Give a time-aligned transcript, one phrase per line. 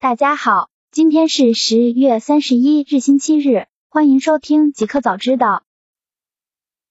[0.00, 5.64] 大家好，今天是十月三十一日，星期日，欢迎收听极客早知道。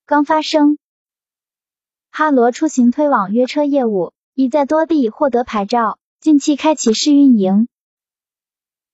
[0.05, 0.77] 刚发生，
[2.11, 7.69] 哈罗出行推网约车业务已在多地获得牌照，近期开启试运营。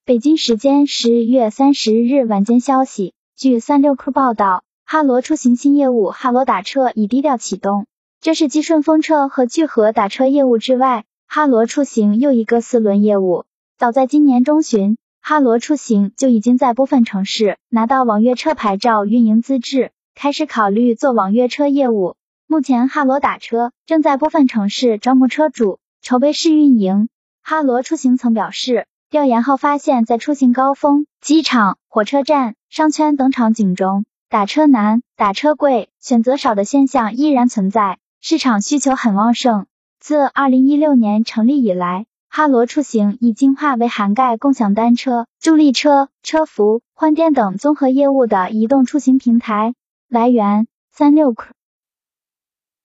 [0.05, 7.87] 北京时间十月三十日晚间消息，据三六氪报道，哈罗出行新业务哈罗打车已低调启动，
[8.21, 13.45] 这是继顺风车和聚合打车业务之外，哈罗出行又一个四轮业务。
[13.83, 22.15] 早在今年中旬，哈罗出行就已经在部分城市拿到网约车牌照运营资质，开始考虑做网约车业务。
[22.47, 27.09] 目前，哈罗打车正在部分城市招募车主，筹备试运营。
[27.41, 39.65] 哈罗出行曾表示，调研后发现，在出行高峰、机场、火车站、商圈等场景中，打车难、打车贵、选择少的现象依然存在，市场需求很旺盛。
[39.99, 42.05] 自二零一六年成立以来，
[42.35, 49.75] 哈罗出行已进化为涵盖共享单车、助力车、车服、换电等综合业务的移动出行平台。
[50.09, 51.49] 来源：三六氪。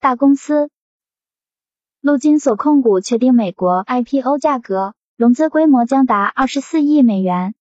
[0.01, 0.69] 大公司。
[2.03, 7.55] 陆金所控股确定美国 IPO 价格，融资规模将达二十四亿美元。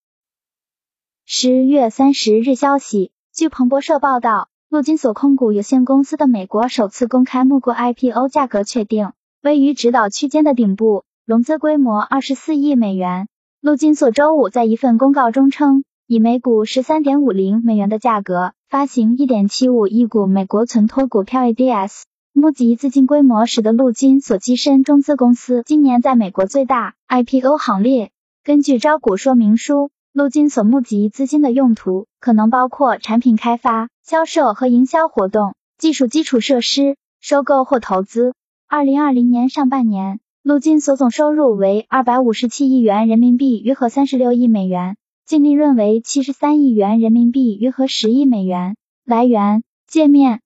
[1.24, 11.06] 十月三十日消息，据彭博社报道，陆金所控股有限公司的美国首次公开募股 IPO 价格确定，位于指导区间的顶部。
[11.28, 13.28] 融资规模二十四亿美元。
[13.60, 28.12] 陆金所周五在一份公告中称，以每股十三点五零美元的价格发行一点七五亿股美国存托股票 ADS，募集资金规模使得陆金所跻身中资公司今年在美国最大 IPO 行列。
[28.46, 38.34] 根据招股说明书，陆金所募集资金的用途可能包括产品开发、销售和营销活动、技术基础设施、收购或投资。
[38.70, 40.22] 二零二零年上半年。
[40.48, 44.96] 陆金所总收入为二百五十七亿元人民币，约合三十六亿美元，
[45.26, 48.78] 净利润为七十三亿元人民币，约合十亿美元。
[49.04, 50.40] 来源：界面。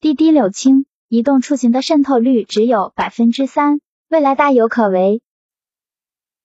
[0.00, 5.20] 滴滴柳青，移动出行的渗透率只有百分之三，未来大有可为。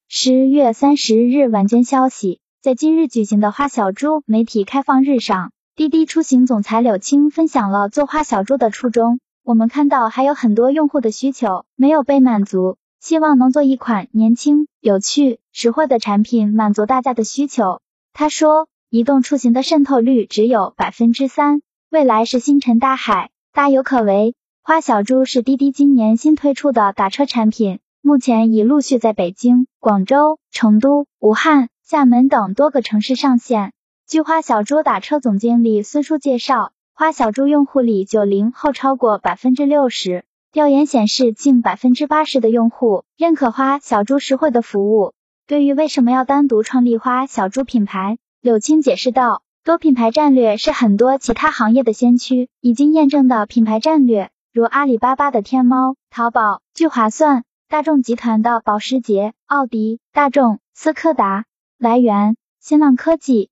[0.09, 9.21] 十月三十日晚间消息，在今日举行的花小猪媒体开放日上，滴滴出行总裁柳青分享了做花小猪的初衷。
[9.47, 17.79] 我们看到还有很多用户的需求没有被满足，希望能做一款年轻、有趣、实惠的产品，满足大家的需求。
[18.11, 24.35] 他说，移动出行的渗透率只有百分之三，未来是星辰大海，大有可为。
[24.63, 33.71] 花小猪是滴滴今年新推出的打车产品，目前已陆续在北京、广州、成都、武汉、厦门等多个城市上线。
[34.09, 36.73] 据花小猪打车总经理孙叔介绍。
[36.99, 45.13] 花小猪用户里九零后超过百分之六十，调研显示近百分之八十的用户认可花小猪实惠的服务。
[45.45, 61.45] 对于为什么要单独创立花小猪品牌，柳青解释道：多品牌战略是很多其他行业的先驱已经验证的品牌战略，如阿里巴巴的天猫、淘宝、聚划算，大众集团的保时捷、奥迪、大众、斯柯达。
[61.77, 63.51] 来源：新浪科技。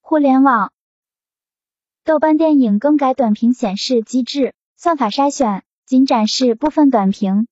[0.00, 0.72] 互联网。
[2.08, 7.46] 豆瓣电影更改短评显示机制，算法筛选仅展示部分短评。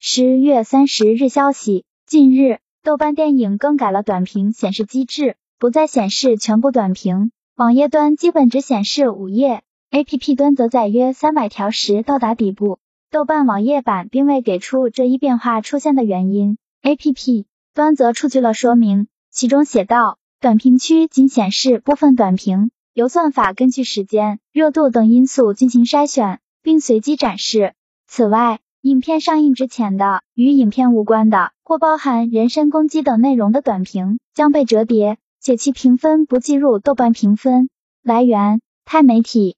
[0.00, 12.78] 十月三十日消息，近日豆瓣电影更改了短评显示机制，不再显示全部短评，网页端基本只显示五页，APP 端则在约三百条时到达底部。
[13.10, 17.44] 豆瓣网页版并未给出这一变化出现的原因，APP
[17.74, 22.70] 端则出具了说明，其中写道：短评区仅显示部分短评。
[22.98, 27.74] 由算法根据时间、热度等因素进行筛选，并随机展示。
[28.08, 37.70] 此外，影片上映之前的与影片无关的或包含人身攻击等内容的短评将被折叠，且其评分不计入豆瓣评分。
[38.02, 39.56] 来源：钛媒体。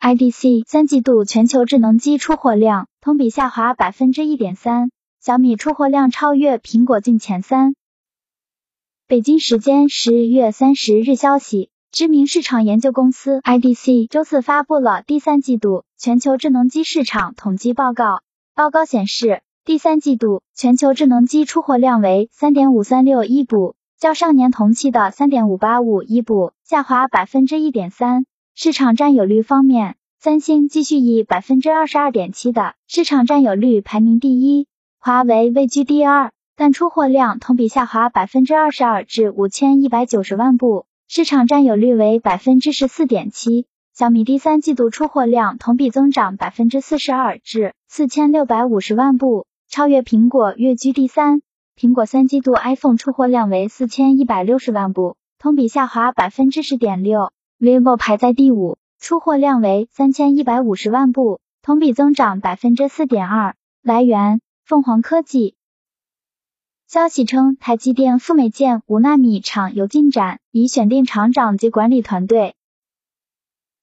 [0.00, 4.90] IDC 三季度全球智能机出货量同比下滑百分之一点三，
[5.20, 7.74] 小米出货量超越苹果进前三。
[9.06, 11.68] 北京时间十月三十日消息。
[11.90, 18.20] 知名市场研究公司 IDC 周四发布了第三季度全球智能机市场统计报告。
[18.54, 28.26] 报告显示，第三季度全球智能机出货量为三点五三六亿部，较上年同期的三点五八五亿部下滑百分之一点三。
[28.54, 34.66] 市场占有率方面，三星继续以百分之二十二点七的市场占有率排名第一，
[34.98, 40.84] 华为位居第二，但出货量同比下滑百分之二十二至五千一百九十万部。
[41.10, 43.64] 市场占有率为百分之十四点七，
[43.94, 51.40] 小米第三季度出货量同比增长百分之四十二至四千六百五十万部，超越苹果，跃居第三。
[51.80, 57.32] 苹果三季度 iPhone 出货量为四千一百六十万部，同比下滑百分之十点六。
[57.58, 63.54] vivo 排在第五，出货量为三千一百五十万部，同比增长百分之四点二。
[63.82, 65.54] 来源：凤凰科技。
[66.90, 72.54] 消息称，台积电富美建五纳米厂有进展，已选定厂长及管理团队。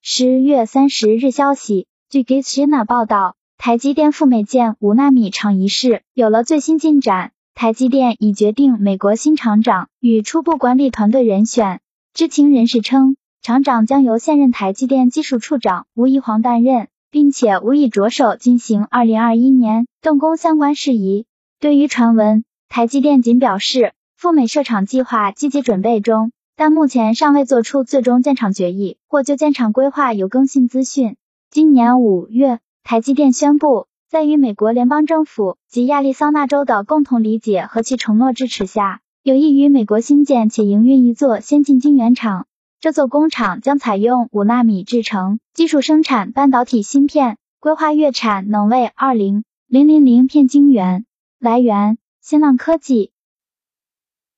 [0.02, 7.32] 十月三十日消息，据 Gizshina 报道，台积电富美建五纳米厂一事有了最新进展。
[7.54, 11.82] 台积电已决定美国新厂长与初步管理团队人选。
[12.12, 21.28] 知情人士称，厂长将由现任台积电技术处长吴怡煌担任，并且无意着手进行二零二一年动工相关事宜。
[21.60, 31.16] 对于传闻，台积电仅表示，赴美设厂计划积极准备中，但目前尚未做出最终建厂决议或就建厂规划有更新资讯。
[31.50, 33.88] 今年五月，台积电宣布。
[34.08, 42.46] 在与美国联邦政府及亚利桑那州的共同理解和其承诺支持下，有意于美国新建且营运一座先进晶圆厂。
[42.80, 51.06] 这座工厂将采用五纳米制程技术生产半导体芯片，规划月产能为二零零零零片晶圆。
[51.40, 51.98] 来源：
[52.28, 53.12] 新浪科技。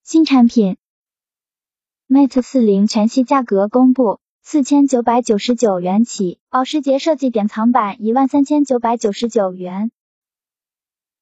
[0.04, 0.76] 新产品
[2.10, 4.20] ：Mate 四零全系价格公布。
[4.44, 9.92] 四千九百九十九元起，保时捷设计典藏版一万三千九百九十九元。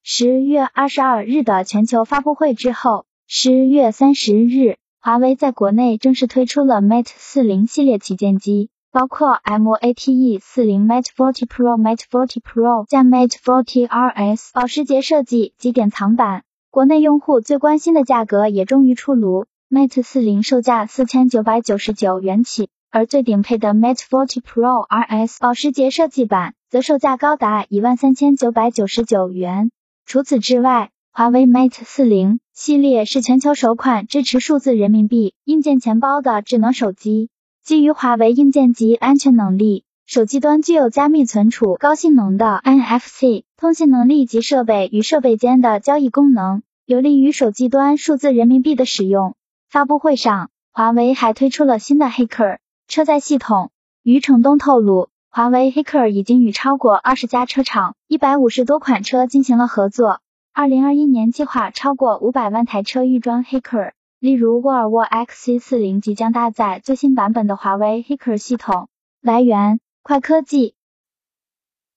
[0.02, 16.42] 十月二十二日的全球发布会之后，十月三十日，华为在国内正式推出了 Mate 四零系列旗舰机，包括 Mate 四零、Mate Forty Pro、Mate Forty Pro 加 Mate Forty RS，保时捷设计及典藏版。
[16.76, 22.68] 国内用户最关心的价格也终于出炉，Mate 四零售价四千九百九十九元起。
[22.90, 29.70] 而最顶配的 Mate 40 Pro RS 保时捷设计版则售价高达一万三千九百九十九元。
[30.04, 37.30] 除此之外，华为 Mate 40系列是全球首款支持数字人民币硬件钱包的智能手机。
[37.64, 49.34] 基于华为硬件及安全能力，手机端具有加密存储、高性能的 NFC 通信能力及设备与设备间的交易功能，有利于手机端数字人民币的使用。
[49.68, 52.58] 发布会上，华为还推出了新的黑客。
[52.86, 53.72] 车载系统，
[54.04, 60.20] 余承东透露，华为黑客已经与超过二十家车厂、一百五十多款车进行了合作。
[60.52, 68.86] 二零二一年计划超过五百万台车预装黑客，例如沃尔沃 XC40 即将搭载最新版本的华为黑客系统。
[69.20, 70.76] 来源：快科技。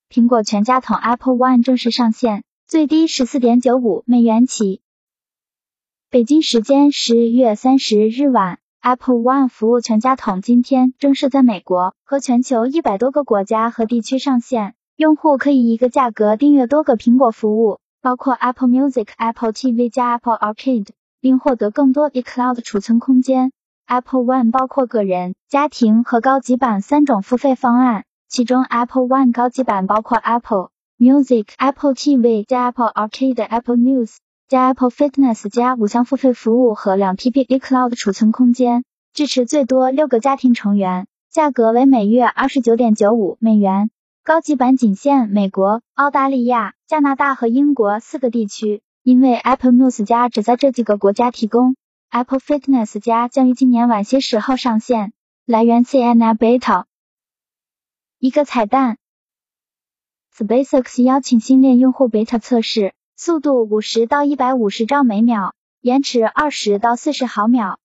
[0.09, 4.81] 苹果全家桶 Apple One 正式上线，最低十四点九五美元起。
[6.09, 8.57] 北京时间十月三十日晚。
[8.81, 20.87] Apple One 服务全家桶今天正式在美国和全球一百多个国家和地区上线，用户可以一个价格订阅多个苹果服务，包括 Apple Music、Apple TV 加 Apple Arcade，
[21.21, 23.51] 并获得更多 iCloud 储存空间。
[23.89, 30.69] Apple One 包括个人、家庭和高级版三种付费方案，其中 Apple One 高级版包括 Apple
[30.99, 34.17] Music、Apple TV 加 Apple Arcade、Apple News。
[34.47, 43.89] 加 Apple Fitness 加五项付费服务和两 TB iCloud 储存空间，支持最多六个家庭成员，价格为每月二十九点九五美元。
[44.23, 51.75] 高级版仅限美国、澳大利亚、加拿大和英国四个地区，因为 Apple News 加只在这几个国家提供。
[52.11, 55.13] Apple Fitness 加将于今年晚些时候上线。
[55.45, 56.85] 来源 CNN Beta。
[58.17, 58.97] 一个彩蛋
[60.35, 62.95] ，SpaceX 邀请星链用户 Beta 测试。
[63.15, 65.51] 速度五十到一百五十兆每秒，
[65.81, 67.79] 延迟二十到四十毫秒。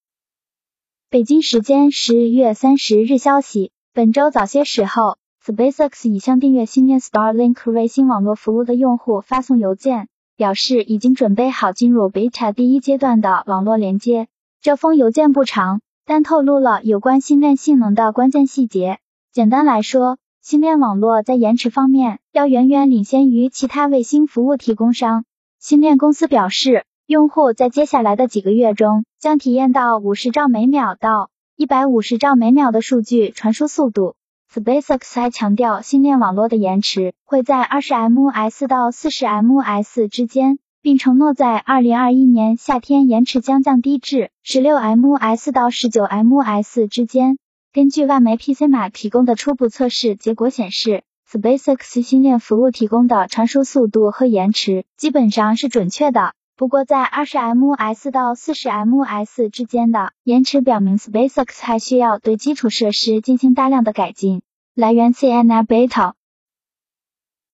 [1.10, 14.28] 北京时间十月三十日消息，本周早些时候，SpaceX 已向订阅星链 Starlink 卫星网络服务的用户发送邮件，表示已经准备好进入 Beta 第一阶段的网络连接。
[14.60, 18.98] 这封邮件不长，但透露了有关星链性能的关键细节。
[19.32, 25.24] 简单来说，星链网络在延迟方面要远远领先于其他卫星服务提供商。
[25.58, 34.16] 星链公司表示，用户在接下来的几个月中将体验到五十兆每秒到一百五十兆每秒的数据传输速度。
[34.54, 47.36] SpaceX 还强调，星链网络的延迟会在二十 ms 到四十 ms 之间，并承诺在二零二一年夏天延迟将降低至十六 ms 到十九 ms 之间。
[47.72, 56.32] 根据外媒 PCMA 提供的初步测试结果显示，SpaceX 星链服务提供的传输速度和延迟基本上是准确的。
[56.56, 64.42] 不过，在二十 ms 到四十 ms 之间的延迟表明，SpaceX 还需要对基础设施进行大量的改进。
[64.72, 66.12] 来源：CNN Beta。